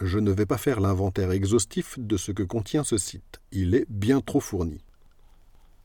[0.00, 3.86] Je ne vais pas faire l'inventaire exhaustif de ce que contient ce site, il est
[3.88, 4.80] bien trop fourni.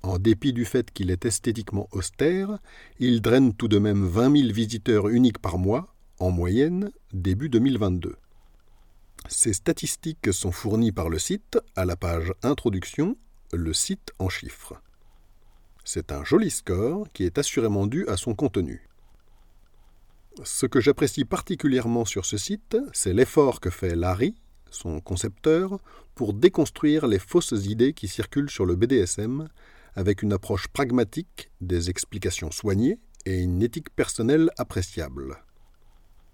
[0.01, 2.57] En dépit du fait qu'il est esthétiquement austère,
[2.97, 8.15] il draine tout de même 20 000 visiteurs uniques par mois, en moyenne, début 2022.
[9.27, 13.15] Ces statistiques sont fournies par le site à la page Introduction,
[13.53, 14.81] le site en chiffres.
[15.85, 18.88] C'est un joli score qui est assurément dû à son contenu.
[20.43, 24.35] Ce que j'apprécie particulièrement sur ce site, c'est l'effort que fait Larry,
[24.71, 25.79] son concepteur,
[26.15, 29.49] pour déconstruire les fausses idées qui circulent sur le BDSM
[29.95, 35.37] avec une approche pragmatique, des explications soignées et une éthique personnelle appréciable.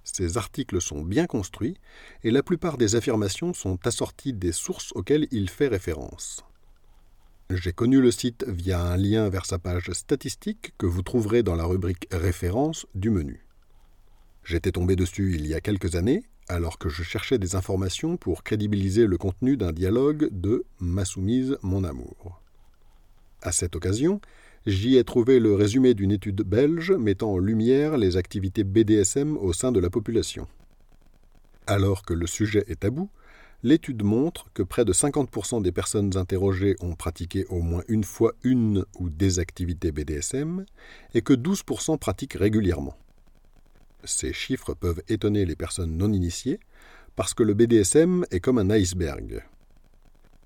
[0.04, 1.78] Ces articles sont bien construits
[2.24, 6.46] et la plupart des affirmations sont assorties des sources auxquelles il fait référence.
[7.50, 11.56] J'ai connu le site via un lien vers sa page statistique que vous trouverez dans
[11.56, 13.45] la rubrique Références du menu.
[14.46, 18.44] J'étais tombé dessus il y a quelques années, alors que je cherchais des informations pour
[18.44, 22.40] crédibiliser le contenu d'un dialogue de Ma soumise, mon amour.
[23.42, 24.22] À cette occasion,
[24.68, 29.52] j'y ai trouvé le résumé d'une étude belge mettant en lumière les activités BDSM au
[29.52, 30.48] sein de la population.
[31.66, 33.10] Alors que le sujet est tabou,
[33.64, 38.34] l'étude montre que près de 50% des personnes interrogées ont pratiqué au moins une fois
[38.44, 40.66] une ou des activités BDSM
[41.16, 42.96] et que 12% pratiquent régulièrement.
[44.06, 46.60] Ces chiffres peuvent étonner les personnes non initiées
[47.16, 49.44] parce que le BDSM est comme un iceberg.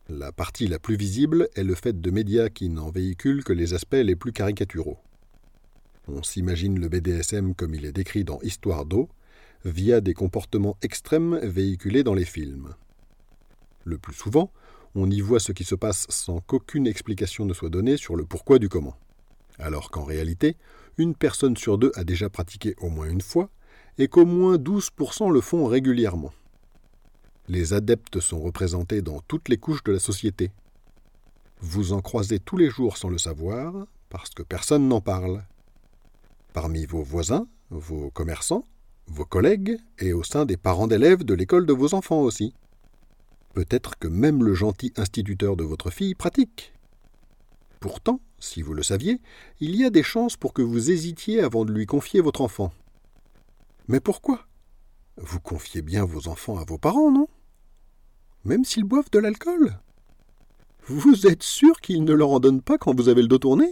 [0.07, 3.73] La partie la plus visible est le fait de médias qui n'en véhiculent que les
[3.73, 4.97] aspects les plus caricaturaux.
[6.07, 9.09] On s'imagine le BDSM comme il est décrit dans Histoire d'eau,
[9.65, 12.73] via des comportements extrêmes véhiculés dans les films.
[13.83, 14.51] Le plus souvent,
[14.95, 18.25] on y voit ce qui se passe sans qu'aucune explication ne soit donnée sur le
[18.25, 18.97] pourquoi du comment.
[19.59, 20.55] Alors qu'en réalité,
[20.97, 23.49] une personne sur deux a déjà pratiqué au moins une fois,
[23.97, 26.31] et qu'au moins 12% le font régulièrement.
[27.47, 30.51] Les adeptes sont représentés dans toutes les couches de la société.
[31.61, 33.73] Vous en croisez tous les jours sans le savoir,
[34.09, 35.43] parce que personne n'en parle.
[36.53, 38.63] Parmi vos voisins, vos commerçants,
[39.07, 42.53] vos collègues, et au sein des parents d'élèves de l'école de vos enfants aussi.
[43.53, 46.71] Peut-être que même le gentil instituteur de votre fille pratique.
[47.79, 49.21] Pourtant, si vous le saviez,
[49.59, 52.73] il y a des chances pour que vous hésitiez avant de lui confier votre enfant.
[53.87, 54.45] Mais pourquoi?
[55.17, 57.27] Vous confiez bien vos enfants à vos parents, non?
[58.45, 59.79] Même s'ils boivent de l'alcool?
[60.87, 63.71] Vous êtes sûr qu'ils ne leur en donnent pas quand vous avez le dos tourné?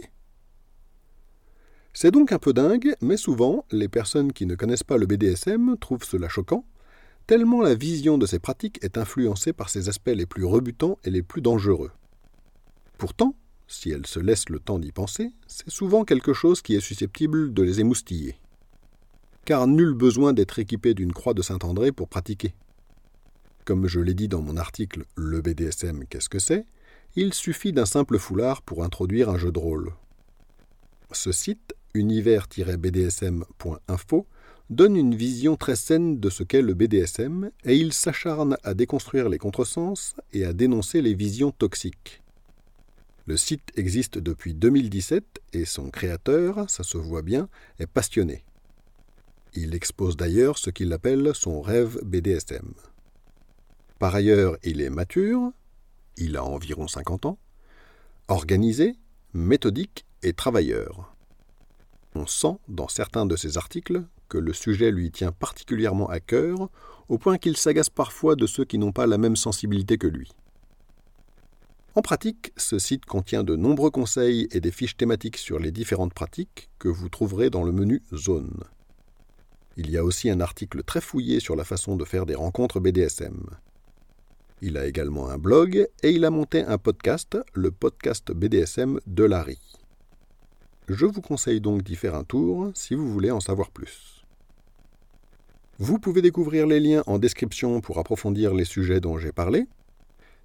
[1.92, 5.76] C'est donc un peu dingue, mais souvent, les personnes qui ne connaissent pas le BDSM
[5.78, 6.64] trouvent cela choquant,
[7.26, 11.10] tellement la vision de ces pratiques est influencée par ses aspects les plus rebutants et
[11.10, 11.90] les plus dangereux.
[12.98, 13.34] Pourtant,
[13.68, 17.52] si elles se laissent le temps d'y penser, c'est souvent quelque chose qui est susceptible
[17.52, 18.36] de les émoustiller.
[19.44, 22.54] Car nul besoin d'être équipé d'une croix de Saint-André pour pratiquer.
[23.66, 26.64] Comme je l'ai dit dans mon article Le BDSM, qu'est-ce que c'est?
[27.14, 29.92] Il suffit d'un simple foulard pour introduire un jeu de rôle.
[31.12, 34.26] Ce site, univers-bdsm.info,
[34.70, 39.28] donne une vision très saine de ce qu'est le BDSM et il s'acharne à déconstruire
[39.28, 42.22] les contresens et à dénoncer les visions toxiques.
[43.28, 48.42] Le site existe depuis 2017 et son créateur, ça se voit bien, est passionné.
[49.52, 52.72] Il expose d'ailleurs ce qu'il appelle son rêve BDSM.
[53.98, 55.52] Par ailleurs, il est mature,
[56.16, 57.38] il a environ 50 ans,
[58.28, 58.96] organisé,
[59.34, 61.14] méthodique et travailleur.
[62.14, 66.70] On sent dans certains de ses articles que le sujet lui tient particulièrement à cœur,
[67.10, 70.30] au point qu'il s'agace parfois de ceux qui n'ont pas la même sensibilité que lui.
[71.98, 76.14] En pratique, ce site contient de nombreux conseils et des fiches thématiques sur les différentes
[76.14, 78.62] pratiques que vous trouverez dans le menu Zone.
[79.76, 82.78] Il y a aussi un article très fouillé sur la façon de faire des rencontres
[82.78, 83.50] BDSM.
[84.62, 89.24] Il a également un blog et il a monté un podcast, le podcast BDSM de
[89.24, 89.58] Larry.
[90.86, 94.24] Je vous conseille donc d'y faire un tour si vous voulez en savoir plus.
[95.80, 99.66] Vous pouvez découvrir les liens en description pour approfondir les sujets dont j'ai parlé.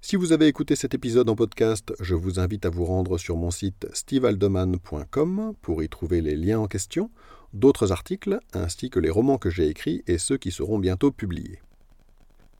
[0.06, 3.38] Si vous avez écouté cet épisode en podcast, je vous invite à vous rendre sur
[3.38, 7.10] mon site stevealdeman.com pour y trouver les liens en question,
[7.54, 11.58] d'autres articles, ainsi que les romans que j'ai écrits et ceux qui seront bientôt publiés.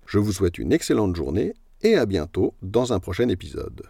[0.07, 1.53] Je vous souhaite une excellente journée
[1.83, 3.83] et à bientôt dans un prochain épisode.